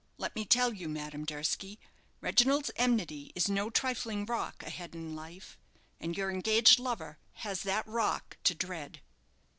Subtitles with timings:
[0.17, 1.79] Let me tell you, Madame Durski,
[2.21, 5.59] Reginald's enmity is no trifling rock ahead in life,
[5.99, 9.01] and your engaged lover has that rock to dread."